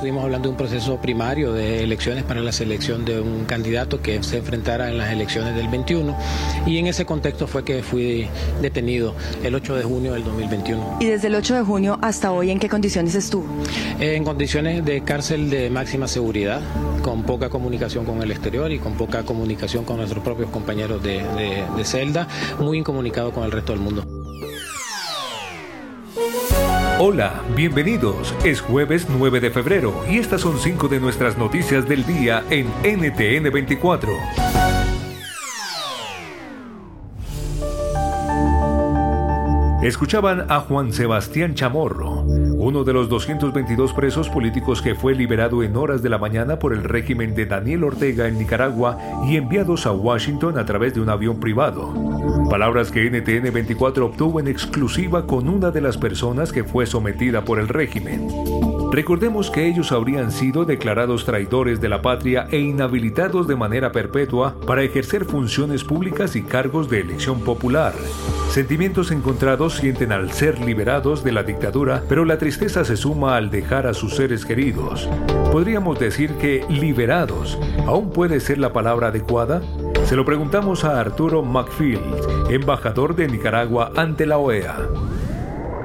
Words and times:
Estuvimos 0.00 0.24
hablando 0.24 0.48
de 0.48 0.52
un 0.52 0.56
proceso 0.56 0.96
primario 0.96 1.52
de 1.52 1.84
elecciones 1.84 2.24
para 2.24 2.40
la 2.40 2.52
selección 2.52 3.04
de 3.04 3.20
un 3.20 3.44
candidato 3.44 4.00
que 4.00 4.22
se 4.22 4.38
enfrentara 4.38 4.88
en 4.88 4.96
las 4.96 5.12
elecciones 5.12 5.54
del 5.54 5.68
21 5.68 6.16
y 6.64 6.78
en 6.78 6.86
ese 6.86 7.04
contexto 7.04 7.46
fue 7.46 7.66
que 7.66 7.82
fui 7.82 8.26
detenido 8.62 9.14
el 9.44 9.54
8 9.54 9.74
de 9.76 9.82
junio 9.82 10.14
del 10.14 10.24
2021. 10.24 10.96
¿Y 11.00 11.04
desde 11.04 11.26
el 11.26 11.34
8 11.34 11.54
de 11.54 11.60
junio 11.64 11.98
hasta 12.00 12.32
hoy 12.32 12.50
en 12.50 12.58
qué 12.58 12.70
condiciones 12.70 13.14
estuvo? 13.14 13.44
En 13.98 14.24
condiciones 14.24 14.86
de 14.86 15.02
cárcel 15.02 15.50
de 15.50 15.68
máxima 15.68 16.08
seguridad, 16.08 16.62
con 17.02 17.24
poca 17.24 17.50
comunicación 17.50 18.06
con 18.06 18.22
el 18.22 18.30
exterior 18.30 18.72
y 18.72 18.78
con 18.78 18.94
poca 18.94 19.24
comunicación 19.24 19.84
con 19.84 19.98
nuestros 19.98 20.24
propios 20.24 20.48
compañeros 20.48 21.02
de, 21.02 21.22
de 21.76 21.84
celda, 21.84 22.26
muy 22.58 22.78
incomunicado 22.78 23.32
con 23.32 23.44
el 23.44 23.52
resto 23.52 23.74
del 23.74 23.82
mundo. 23.82 24.19
Hola, 27.02 27.42
bienvenidos. 27.56 28.34
Es 28.44 28.60
jueves 28.60 29.06
9 29.08 29.40
de 29.40 29.50
febrero 29.50 30.04
y 30.06 30.18
estas 30.18 30.42
son 30.42 30.58
cinco 30.58 30.86
de 30.86 31.00
nuestras 31.00 31.38
noticias 31.38 31.88
del 31.88 32.04
día 32.04 32.44
en 32.50 32.66
NTN 32.84 33.50
24. 33.50 34.12
Escuchaban 39.82 40.44
a 40.50 40.60
Juan 40.60 40.92
Sebastián 40.92 41.54
Chamorro, 41.54 42.22
uno 42.60 42.84
de 42.84 42.92
los 42.92 43.08
222 43.08 43.94
presos 43.94 44.28
políticos 44.28 44.82
que 44.82 44.94
fue 44.94 45.14
liberado 45.14 45.62
en 45.62 45.76
horas 45.76 46.02
de 46.02 46.10
la 46.10 46.18
mañana 46.18 46.58
por 46.58 46.74
el 46.74 46.84
régimen 46.84 47.34
de 47.34 47.46
Daniel 47.46 47.84
Ortega 47.84 48.28
en 48.28 48.38
Nicaragua 48.38 48.98
y 49.26 49.36
enviados 49.36 49.86
a 49.86 49.92
Washington 49.92 50.58
a 50.58 50.66
través 50.66 50.92
de 50.92 51.00
un 51.00 51.08
avión 51.08 51.40
privado. 51.40 51.94
Palabras 52.50 52.90
que 52.90 53.08
NTN 53.08 53.50
24 53.50 54.04
obtuvo 54.04 54.40
en 54.40 54.48
exclusiva 54.48 55.26
con 55.26 55.48
una 55.48 55.70
de 55.70 55.80
las 55.80 55.96
personas 55.96 56.52
que 56.52 56.62
fue 56.62 56.84
sometida 56.84 57.46
por 57.46 57.58
el 57.58 57.68
régimen. 57.68 58.28
Recordemos 58.92 59.50
que 59.50 59.66
ellos 59.66 59.92
habrían 59.92 60.30
sido 60.30 60.64
declarados 60.64 61.24
traidores 61.24 61.80
de 61.80 61.88
la 61.88 62.02
patria 62.02 62.46
e 62.50 62.58
inhabilitados 62.58 63.46
de 63.46 63.56
manera 63.56 63.92
perpetua 63.92 64.56
para 64.66 64.82
ejercer 64.82 65.24
funciones 65.24 65.84
públicas 65.84 66.36
y 66.36 66.42
cargos 66.42 66.90
de 66.90 67.00
elección 67.00 67.40
popular. 67.40 67.94
Sentimientos 68.50 69.12
encontrados 69.12 69.76
sienten 69.76 70.10
al 70.10 70.32
ser 70.32 70.58
liberados 70.58 71.22
de 71.22 71.30
la 71.30 71.44
dictadura, 71.44 72.02
pero 72.08 72.24
la 72.24 72.36
tristeza 72.36 72.49
se 72.50 72.96
suma 72.96 73.36
al 73.36 73.50
dejar 73.50 73.86
a 73.86 73.94
sus 73.94 74.16
seres 74.16 74.44
queridos. 74.44 75.08
¿Podríamos 75.52 75.98
decir 75.98 76.32
que 76.34 76.64
liberados 76.68 77.58
aún 77.86 78.10
puede 78.10 78.40
ser 78.40 78.58
la 78.58 78.72
palabra 78.72 79.08
adecuada? 79.08 79.62
Se 80.04 80.16
lo 80.16 80.24
preguntamos 80.24 80.84
a 80.84 80.98
Arturo 80.98 81.42
McField, 81.42 82.50
embajador 82.50 83.14
de 83.14 83.28
Nicaragua 83.28 83.92
ante 83.96 84.26
la 84.26 84.38
OEA 84.38 84.76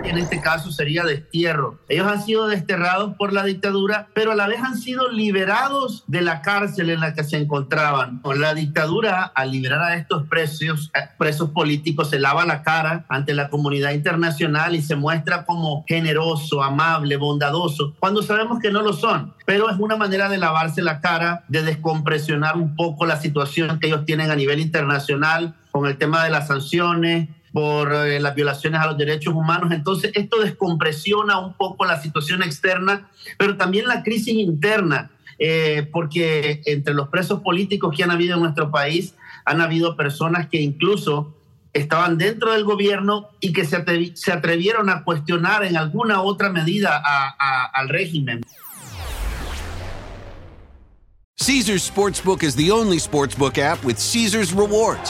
en 0.10 0.18
este 0.18 0.42
caso 0.42 0.72
sería 0.72 1.04
destierro. 1.04 1.80
Ellos 1.90 2.08
han 2.08 2.24
sido 2.24 2.48
desterrados 2.48 3.16
por 3.16 3.34
la 3.34 3.44
dictadura, 3.44 4.08
pero 4.14 4.32
a 4.32 4.36
la 4.36 4.48
vez 4.48 4.60
han 4.62 4.78
sido 4.78 5.10
liberados 5.10 6.04
de 6.08 6.22
la 6.22 6.42
cárcel 6.42 6.90
en 6.90 7.00
la 7.00 7.14
que 7.14 7.24
se 7.24 7.38
encontraban. 7.38 8.22
La 8.36 8.54
dictadura, 8.54 9.24
al 9.24 9.52
liberar 9.52 9.82
a 9.82 9.96
estos 9.96 10.28
presos, 10.28 10.92
eh, 10.94 11.10
presos 11.18 11.50
políticos, 11.52 12.10
se 12.10 12.20
lava 12.20 12.46
la 12.46 12.62
cara 12.62 13.06
ante 13.10 13.34
la 13.34 13.50
comunidad 13.50 13.92
internacional 13.92 14.76
y 14.76 14.82
se 14.82 14.96
muestra 14.96 15.46
como 15.46 15.84
generoso, 15.88 16.64
amable, 16.64 17.18
bondadoso, 17.18 17.96
cuando 18.00 18.22
sabemos 18.22 18.60
que 18.60 18.72
no 18.72 18.82
lo 18.82 18.94
son. 18.94 19.34
Pero 19.46 19.70
es 19.70 19.78
una 19.80 19.96
manera 19.96 20.30
de 20.30 20.38
lavarse 20.38 20.82
la 20.82 21.00
cara, 21.00 21.44
de 21.48 21.64
descompresionar 21.64 22.58
un 22.58 22.76
poco 22.76 23.06
la 23.06 23.20
situación 23.20 23.80
que 23.80 23.88
ellos 23.88 24.06
tienen 24.06 24.32
a 24.32 24.36
nivel 24.36 24.60
internacional 24.60 25.56
con 25.72 25.88
el 25.88 25.98
tema 25.98 26.24
de 26.24 26.30
las 26.30 26.48
sanciones, 26.48 27.28
por 27.56 27.94
eh, 27.94 28.20
las 28.20 28.36
violaciones 28.36 28.82
a 28.82 28.88
los 28.88 28.98
derechos 28.98 29.34
humanos. 29.34 29.72
Entonces, 29.72 30.12
esto 30.14 30.42
descompresiona 30.42 31.40
un 31.40 31.54
poco 31.54 31.86
la 31.86 32.02
situación 32.02 32.44
externa, 32.44 33.08
pero 33.38 33.56
también 33.56 33.88
la 33.88 34.04
crisis 34.04 34.34
interna, 34.34 35.12
eh, 35.40 35.88
porque 35.90 36.62
entre 36.66 36.94
los 36.94 37.08
presos 37.08 37.40
políticos 37.40 37.96
que 37.96 38.04
han 38.04 38.12
habido 38.12 38.36
en 38.36 38.42
nuestro 38.42 38.72
país, 38.72 39.16
han 39.46 39.62
habido 39.62 39.96
personas 39.96 40.50
que 40.50 40.60
incluso 40.62 41.34
estaban 41.72 42.18
dentro 42.18 42.52
del 42.52 42.66
gobierno 42.66 43.30
y 43.40 43.54
que 43.54 43.64
se, 43.64 43.78
atrevieron 44.34 44.90
a 44.90 45.06
cuestionar 45.06 45.64
en 45.64 45.78
alguna 45.78 46.24
otra 46.24 46.50
medida 46.50 47.02
al 47.74 47.88
régimen. 47.88 48.42
Caesars 51.38 51.90
Sportsbook 51.90 52.44
is 52.44 52.54
the 52.58 52.70
only 52.70 52.98
sportsbook 52.98 53.58
app 53.58 53.82
with 53.86 53.96
Caesars 53.98 54.52
Rewards. 54.52 55.10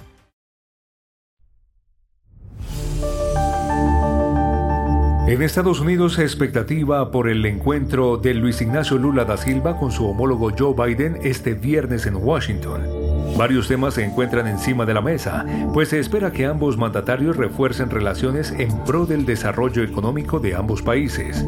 En 5.31 5.41
Estados 5.41 5.79
Unidos, 5.79 6.19
expectativa 6.19 7.09
por 7.09 7.29
el 7.29 7.45
encuentro 7.45 8.17
de 8.17 8.33
Luis 8.33 8.61
Ignacio 8.61 8.97
Lula 8.97 9.23
da 9.23 9.37
Silva 9.37 9.77
con 9.77 9.89
su 9.89 10.05
homólogo 10.05 10.51
Joe 10.59 10.73
Biden 10.75 11.19
este 11.23 11.53
viernes 11.53 12.05
en 12.05 12.17
Washington. 12.17 12.81
Varios 13.37 13.69
temas 13.69 13.93
se 13.93 14.03
encuentran 14.03 14.45
encima 14.45 14.85
de 14.85 14.93
la 14.93 14.99
mesa, 14.99 15.45
pues 15.73 15.87
se 15.87 15.99
espera 15.99 16.33
que 16.33 16.45
ambos 16.45 16.75
mandatarios 16.75 17.37
refuercen 17.37 17.89
relaciones 17.89 18.51
en 18.51 18.77
pro 18.83 19.05
del 19.05 19.25
desarrollo 19.25 19.83
económico 19.83 20.41
de 20.41 20.53
ambos 20.53 20.81
países. 20.81 21.45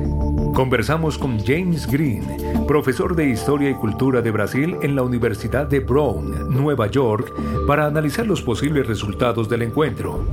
Conversamos 0.53 1.17
con 1.17 1.43
James 1.43 1.85
Green, 1.85 2.23
profesor 2.66 3.17
de 3.17 3.27
Historia 3.27 3.69
y 3.69 3.73
Cultura 3.73 4.22
de 4.22 4.31
Brasil 4.31 4.77
en 4.81 4.95
la 4.95 5.03
Universidad 5.03 5.67
de 5.67 5.81
Brown, 5.81 6.53
Nueva 6.55 6.88
York, 6.88 7.33
para 7.67 7.85
analizar 7.85 8.25
los 8.25 8.41
posibles 8.41 8.88
resultados 8.88 9.49
del 9.49 9.63
encuentro. 9.63 10.25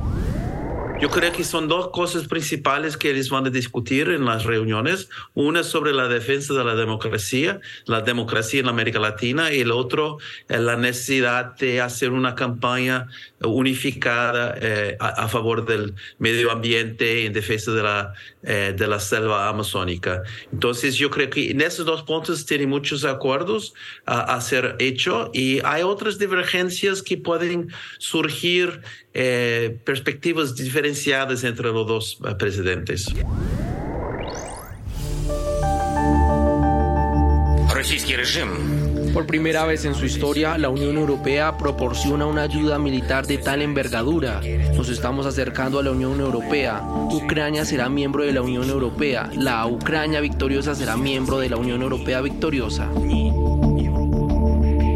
Yo 1.01 1.09
creo 1.09 1.31
que 1.31 1.43
son 1.43 1.67
dos 1.67 1.89
cosas 1.89 2.27
principales 2.27 2.95
que 2.95 3.09
ellos 3.09 3.31
van 3.31 3.47
a 3.47 3.49
discutir 3.49 4.09
en 4.09 4.23
las 4.23 4.43
reuniones. 4.43 5.09
Una 5.33 5.63
sobre 5.63 5.93
la 5.93 6.07
defensa 6.07 6.53
de 6.53 6.63
la 6.63 6.75
democracia, 6.75 7.59
la 7.85 8.01
democracia 8.01 8.59
en 8.59 8.67
América 8.67 8.99
Latina, 8.99 9.51
y 9.51 9.61
el 9.61 9.71
otro, 9.71 10.19
la 10.47 10.75
necesidad 10.75 11.55
de 11.55 11.81
hacer 11.81 12.11
una 12.11 12.35
campaña 12.35 13.07
unificada 13.43 14.53
eh, 14.61 14.95
a, 14.99 15.27
favor 15.27 15.65
del 15.65 15.95
medio 16.19 16.51
ambiente 16.51 17.25
en 17.25 17.33
defensa 17.33 17.71
de 17.71 17.81
la, 17.81 18.13
eh, 18.43 18.75
de 18.77 18.85
la 18.85 18.99
selva 18.99 19.49
amazónica. 19.49 20.21
Entonces, 20.53 20.97
yo 20.97 21.09
creo 21.09 21.31
que 21.31 21.49
en 21.49 21.61
esos 21.61 21.83
dos 21.83 22.03
puntos 22.03 22.45
tiene 22.45 22.67
muchos 22.67 23.05
acuerdos 23.05 23.73
a, 24.05 24.35
a 24.35 24.41
ser 24.41 24.75
hecho 24.77 25.31
y 25.33 25.61
hay 25.65 25.81
otras 25.81 26.19
divergencias 26.19 27.01
que 27.01 27.17
pueden 27.17 27.73
surgir 27.97 28.81
eh, 29.13 29.77
perspectivas 29.83 30.55
diferenciadas 30.55 31.43
entre 31.43 31.71
los 31.71 31.87
dos 31.87 32.19
eh, 32.25 32.35
presidentes. 32.35 33.07
Por 39.13 39.25
primera 39.25 39.65
vez 39.65 39.85
en 39.85 39.95
su 39.95 40.05
historia, 40.05 40.57
la 40.57 40.69
Unión 40.69 40.97
Europea 40.97 41.57
proporciona 41.57 42.25
una 42.25 42.43
ayuda 42.43 42.77
militar 42.77 43.25
de 43.25 43.39
tal 43.39 43.61
envergadura. 43.61 44.39
Nos 44.75 44.87
estamos 44.89 45.25
acercando 45.25 45.79
a 45.79 45.83
la 45.83 45.91
Unión 45.91 46.19
Europea. 46.19 46.81
Ucrania 47.11 47.65
será 47.65 47.89
miembro 47.89 48.23
de 48.23 48.33
la 48.33 48.41
Unión 48.41 48.69
Europea. 48.69 49.29
La 49.35 49.65
Ucrania 49.65 50.21
victoriosa 50.21 50.75
será 50.75 50.95
miembro 50.95 51.39
de 51.39 51.49
la 51.49 51.57
Unión 51.57 51.81
Europea 51.81 52.21
victoriosa. 52.21 52.89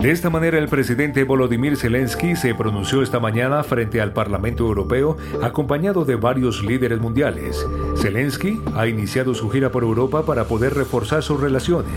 De 0.05 0.11
esta 0.11 0.29
manera, 0.29 0.59
el 0.59 0.67
presidente 0.67 1.23
Volodymyr 1.23 1.75
Zelensky 1.77 2.35
se 2.35 2.53
pronunció 2.53 3.01
esta 3.01 3.19
mañana 3.19 3.63
frente 3.63 4.01
al 4.01 4.13
Parlamento 4.13 4.63
Europeo, 4.63 5.17
acompañado 5.41 6.05
de 6.05 6.15
varios 6.15 6.63
líderes 6.63 6.99
mundiales. 6.99 7.65
Zelensky 7.97 8.61
ha 8.75 8.85
iniciado 8.85 9.33
su 9.33 9.49
gira 9.49 9.71
por 9.71 9.81
Europa 9.81 10.23
para 10.23 10.43
poder 10.43 10.75
reforzar 10.75 11.23
sus 11.23 11.41
relaciones. 11.41 11.91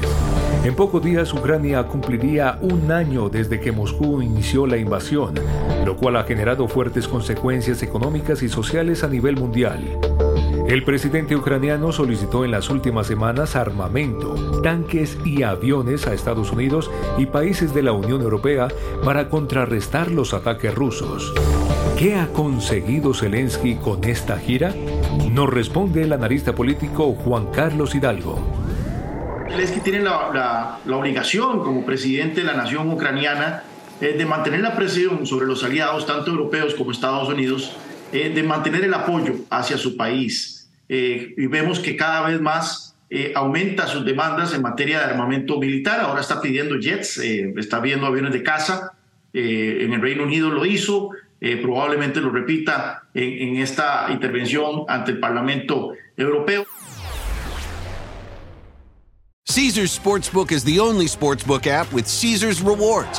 En 0.65 0.75
pocos 0.75 1.05
días, 1.05 1.35
Ucrania 1.35 1.87
cumpliría 1.87 2.59
un 2.63 2.91
año 2.91 3.29
desde 3.29 3.61
que 3.61 3.73
Moscú 3.73 4.23
inició 4.23 4.67
la 4.67 4.79
invasión, 4.79 5.35
lo 5.85 5.95
cual 5.99 6.17
ha 6.17 6.25
generado 6.25 6.67
fuertes 6.67 7.07
consecuencias 7.07 7.83
económicas 7.83 8.43
y 8.43 8.49
sociales 8.49 9.05
a 9.05 9.09
nivel 9.09 9.37
mundial. 9.37 10.08
El 10.69 10.85
presidente 10.85 11.35
ucraniano 11.35 11.93
solicitó 11.93 12.45
en 12.45 12.51
las 12.51 12.69
últimas 12.69 13.07
semanas 13.07 13.57
armamento, 13.57 14.61
tanques 14.63 15.17
y 15.25 15.43
aviones 15.43 16.07
a 16.07 16.13
Estados 16.13 16.53
Unidos 16.53 16.91
y 17.17 17.25
países 17.25 17.73
de 17.73 17.83
la 17.83 17.93
Unión 17.93 18.21
Europea 18.21 18.69
para 19.03 19.31
contrarrestar 19.31 20.11
los 20.11 20.35
ataques 20.35 20.75
rusos. 20.75 21.33
¿Qué 21.99 22.17
ha 22.17 22.27
conseguido 22.35 23.15
Zelensky 23.15 23.77
con 23.77 24.05
esta 24.05 24.39
gira? 24.39 24.75
Nos 25.31 25.49
responde 25.49 26.03
el 26.03 26.13
analista 26.13 26.55
político 26.55 27.15
Juan 27.15 27.47
Carlos 27.47 27.95
Hidalgo. 27.95 28.39
Zelensky 29.49 29.81
tiene 29.81 30.01
la, 30.01 30.81
obligación 30.87 31.61
como 31.61 31.87
presidente 31.87 32.43
de 32.43 32.47
la 32.47 32.53
nación 32.53 32.91
ucraniana 32.93 33.63
eh, 34.03 34.17
de 34.19 34.27
mantener 34.27 34.61
la 34.61 34.77
presión 34.77 35.25
sobre 35.25 35.47
los 35.47 35.65
aliados, 35.65 36.05
tanto 36.05 36.31
europeos 36.31 36.75
como 36.75 36.91
Estados 36.91 37.31
Unidos, 37.31 37.73
eh, 38.13 38.29
de 38.35 38.43
mantener 38.43 38.85
el 38.85 38.93
apoyo 38.93 39.35
hacia 39.49 39.79
su 39.79 39.97
país. 39.97 40.58
Eh, 40.89 41.35
y 41.37 41.47
vemos 41.47 41.81
que 41.81 41.97
cada 41.97 42.29
vez 42.29 42.41
más 42.41 42.97
aumenta 43.35 43.87
sus 43.87 44.05
demandas 44.05 44.53
en 44.53 44.61
materia 44.61 44.99
de 44.99 45.05
armamento 45.07 45.59
militar. 45.59 46.01
Ahora 46.01 46.21
está 46.21 46.43
pidiendo 46.43 46.79
jets, 46.79 47.17
está 47.17 47.81
viendo 47.81 48.07
aviones 48.07 48.35
de 48.35 48.43
caza. 48.43 48.93
en 49.33 49.93
el 49.95 50.03
Reino 50.03 50.25
Unido 50.25 50.51
lo 50.51 50.67
hizo, 50.67 51.11
probablemente 51.63 52.21
lo 52.21 52.29
repita 52.29 53.05
en, 53.15 53.49
en 53.49 53.63
esta 53.63 54.09
intervención 54.11 54.85
ante 54.89 55.13
el 55.13 55.21
Parlamento 55.21 55.95
Europeo. 56.19 56.67
Caesars 59.59 59.91
Sportsbook 59.91 60.53
is 60.53 60.63
the 60.63 60.79
only 60.79 61.07
sportsbook 61.07 61.67
app 61.67 61.91
with 61.93 62.07
Caesars 62.07 62.61
rewards. 62.61 63.19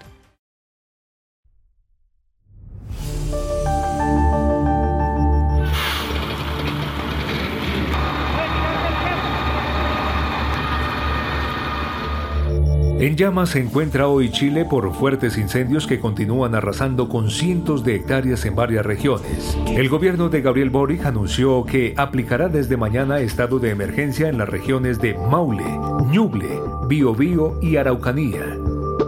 En 13.11 13.17
llamas 13.17 13.49
se 13.49 13.59
encuentra 13.59 14.07
hoy 14.07 14.31
Chile 14.31 14.63
por 14.63 14.93
fuertes 14.93 15.37
incendios 15.37 15.85
que 15.85 15.99
continúan 15.99 16.55
arrasando 16.55 17.09
con 17.09 17.29
cientos 17.29 17.83
de 17.83 17.95
hectáreas 17.95 18.45
en 18.45 18.55
varias 18.55 18.85
regiones. 18.85 19.57
El 19.67 19.89
gobierno 19.89 20.29
de 20.29 20.41
Gabriel 20.41 20.69
Boric 20.69 21.05
anunció 21.05 21.65
que 21.65 21.93
aplicará 21.97 22.47
desde 22.47 22.77
mañana 22.77 23.19
estado 23.19 23.59
de 23.59 23.71
emergencia 23.71 24.29
en 24.29 24.37
las 24.37 24.47
regiones 24.47 25.01
de 25.01 25.15
Maule, 25.29 25.65
Ñuble, 26.09 26.57
Biobío 26.87 27.59
y 27.61 27.75
Araucanía. 27.75 28.57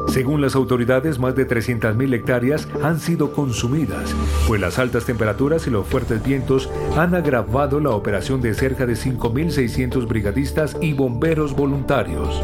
Según 0.10 0.42
las 0.42 0.56
autoridades, 0.56 1.18
más 1.18 1.38
de 1.38 1.48
300.000 1.48 2.14
hectáreas 2.14 2.68
han 2.84 3.00
sido 3.00 3.32
consumidas, 3.32 4.14
pues 4.50 4.60
las 4.60 4.80
altas 4.80 5.06
temperaturas 5.06 5.66
y 5.66 5.70
los 5.70 5.88
fuertes 5.88 6.22
vientos 6.22 6.70
han 6.98 7.16
agravado 7.16 7.80
la 7.80 7.92
operación 7.92 8.42
de 8.42 8.54
cerca 8.54 8.86
de 8.86 8.96
5.600 8.96 10.06
brigadistas 10.10 10.76
y 10.82 10.92
bomberos 10.92 11.56
voluntarios. 11.56 12.44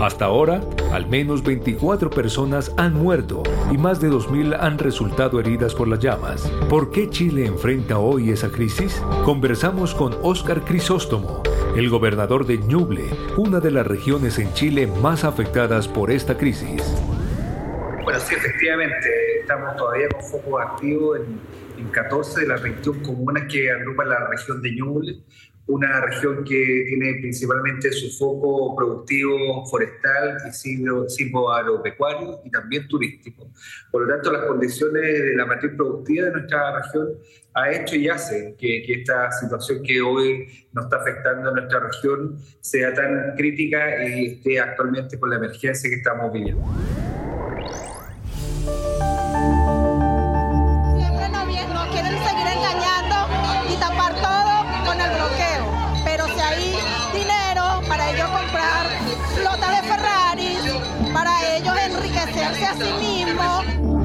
Hasta 0.00 0.24
ahora, 0.24 0.62
al 0.92 1.06
menos 1.08 1.44
24 1.44 2.08
personas 2.08 2.72
han 2.78 2.94
muerto 2.94 3.42
y 3.70 3.76
más 3.76 4.00
de 4.00 4.08
2.000 4.08 4.56
han 4.58 4.78
resultado 4.78 5.38
heridas 5.38 5.74
por 5.74 5.88
las 5.88 5.98
llamas. 5.98 6.50
¿Por 6.70 6.90
qué 6.90 7.10
Chile 7.10 7.44
enfrenta 7.44 7.98
hoy 7.98 8.30
esa 8.30 8.50
crisis? 8.50 9.02
Conversamos 9.26 9.94
con 9.94 10.16
Óscar 10.22 10.64
Crisóstomo, 10.64 11.42
el 11.76 11.90
gobernador 11.90 12.46
de 12.46 12.56
Ñuble, 12.56 13.10
una 13.36 13.60
de 13.60 13.72
las 13.72 13.86
regiones 13.86 14.38
en 14.38 14.50
Chile 14.54 14.86
más 14.86 15.24
afectadas 15.24 15.86
por 15.86 16.10
esta 16.10 16.38
crisis. 16.38 16.82
Bueno, 18.02 18.18
sí, 18.20 18.36
efectivamente, 18.36 19.40
estamos 19.42 19.76
todavía 19.76 20.08
con 20.08 20.22
foco 20.22 20.60
activo 20.60 21.16
en, 21.16 21.60
14 21.92 22.42
de 22.42 22.46
las 22.46 22.62
21 22.62 23.02
comunas 23.02 23.44
que 23.50 23.70
agrupan 23.70 24.10
la 24.10 24.28
región 24.28 24.60
de 24.60 24.70
Ñuble 24.72 25.22
una 25.66 26.00
región 26.00 26.44
que 26.44 26.84
tiene 26.88 27.14
principalmente 27.20 27.92
su 27.92 28.10
foco 28.18 28.74
productivo 28.74 29.64
forestal 29.66 30.38
y 30.48 30.52
silvo 30.52 31.52
agropecuario 31.52 32.40
y 32.44 32.50
también 32.50 32.88
turístico. 32.88 33.50
Por 33.92 34.02
lo 34.02 34.14
tanto, 34.14 34.32
las 34.32 34.46
condiciones 34.46 35.02
de 35.02 35.36
la 35.36 35.46
matriz 35.46 35.72
productiva 35.76 36.26
de 36.26 36.32
nuestra 36.32 36.80
región 36.80 37.08
ha 37.54 37.72
hecho 37.72 37.96
y 37.96 38.08
hace 38.08 38.54
que, 38.58 38.82
que 38.82 38.94
esta 38.94 39.30
situación 39.32 39.82
que 39.82 40.00
hoy 40.00 40.46
nos 40.72 40.84
está 40.84 40.96
afectando 40.96 41.50
a 41.50 41.52
nuestra 41.52 41.80
región 41.80 42.38
sea 42.60 42.92
tan 42.94 43.34
crítica 43.36 44.08
y 44.08 44.26
esté 44.26 44.60
actualmente 44.60 45.18
con 45.18 45.30
la 45.30 45.36
emergencia 45.36 45.88
que 45.88 45.96
estamos 45.96 46.32
viviendo. 46.32 46.64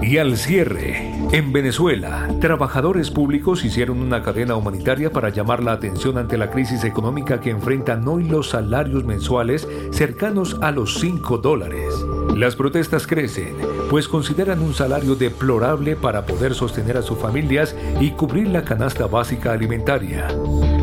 Y 0.05 0.19
al 0.19 0.37
cierre, 0.37 1.11
en 1.31 1.51
Venezuela, 1.51 2.29
trabajadores 2.39 3.09
públicos 3.09 3.65
hicieron 3.65 4.01
una 4.01 4.21
cadena 4.21 4.55
humanitaria 4.55 5.11
para 5.11 5.29
llamar 5.29 5.63
la 5.63 5.71
atención 5.71 6.19
ante 6.19 6.37
la 6.37 6.51
crisis 6.51 6.83
económica 6.83 7.41
que 7.41 7.49
enfrentan 7.49 8.07
hoy 8.07 8.23
los 8.25 8.49
salarios 8.51 9.03
mensuales 9.03 9.67
cercanos 9.91 10.57
a 10.61 10.71
los 10.71 10.99
5 10.99 11.39
dólares. 11.39 11.91
Las 12.35 12.55
protestas 12.55 13.07
crecen, 13.07 13.55
pues 13.89 14.07
consideran 14.07 14.59
un 14.59 14.75
salario 14.75 15.15
deplorable 15.15 15.95
para 15.95 16.25
poder 16.27 16.53
sostener 16.53 16.97
a 16.97 17.01
sus 17.01 17.17
familias 17.17 17.75
y 17.99 18.11
cubrir 18.11 18.49
la 18.49 18.63
canasta 18.63 19.07
básica 19.07 19.53
alimentaria. 19.53 20.27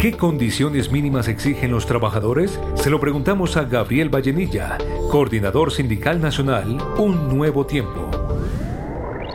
¿Qué 0.00 0.16
condiciones 0.16 0.90
mínimas 0.90 1.28
exigen 1.28 1.70
los 1.70 1.86
trabajadores? 1.86 2.58
Se 2.74 2.90
lo 2.90 2.98
preguntamos 2.98 3.56
a 3.56 3.64
Gabriel 3.64 4.12
Vallenilla, 4.12 4.78
coordinador 5.10 5.70
sindical 5.70 6.20
nacional 6.20 6.76
Un 6.98 7.28
Nuevo 7.28 7.66
Tiempo 7.66 8.21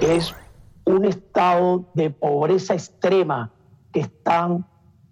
es 0.01 0.35
un 0.85 1.05
estado 1.05 1.85
de 1.93 2.09
pobreza 2.09 2.73
extrema 2.73 3.51
que 3.91 4.01
están 4.01 4.65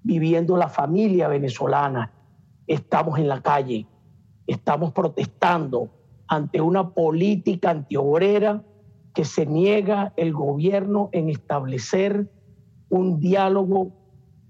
viviendo 0.04 0.58
la 0.58 0.70
familia 0.70 1.28
venezolana. 1.28 2.12
Estamos 2.68 3.20
en 3.20 3.28
la 3.28 3.42
calle, 3.42 3.88
estamos 4.48 4.94
protestando 4.94 5.90
ante 6.28 6.62
una 6.62 6.94
política 6.94 7.72
antiobrera 7.72 8.64
que 9.14 9.26
se 9.26 9.46
niega 9.46 10.14
el 10.18 10.34
gobierno 10.34 11.10
en 11.12 11.30
establecer 11.30 12.30
un 12.90 13.20
diálogo 13.20 13.92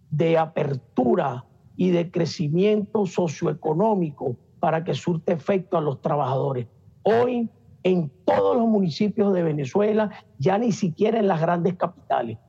de 0.10 0.38
apertura 0.38 1.46
y 1.78 1.92
de 1.92 2.12
crecimiento 2.12 3.06
socioeconómico 3.06 4.36
para 4.60 4.84
que 4.84 4.94
surte 4.94 5.34
efecto 5.34 5.78
a 5.78 5.82
los 5.82 6.02
trabajadores. 6.02 6.68
Hoy 7.04 7.50
en 7.86 8.12
todos 8.26 8.58
los 8.58 8.68
municipios 8.68 9.32
de 9.32 9.44
Venezuela, 9.44 10.10
ya 10.40 10.58
ni 10.58 10.72
siquiera 10.72 11.20
en 11.20 11.28
las 11.28 11.40
grandes 11.40 11.76
capitales, 11.76 12.40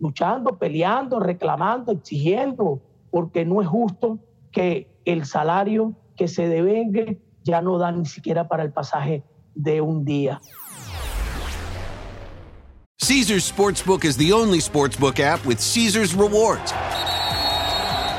luchando, 0.00 0.58
peleando, 0.58 1.20
reclamando, 1.20 1.92
exigiendo, 1.92 2.80
porque 3.10 3.44
no 3.44 3.60
es 3.60 3.68
justo 3.68 4.18
que 4.50 4.88
el 5.04 5.26
salario 5.26 5.92
que 6.16 6.28
se 6.28 6.48
devengue 6.48 7.20
ya 7.44 7.60
no 7.60 7.76
da 7.76 7.92
ni 7.92 8.06
siquiera 8.06 8.48
para 8.48 8.62
el 8.62 8.72
pasaje 8.72 9.22
de 9.54 9.82
un 9.82 10.02
día. 10.02 10.40
Caesars 12.98 13.44
Sportsbook 13.44 14.02
is 14.04 14.16
the 14.16 14.32
only 14.32 14.60
sportsbook 14.60 15.20
app 15.20 15.44
with 15.44 15.60
Caesars 15.60 16.14
rewards. 16.14 16.72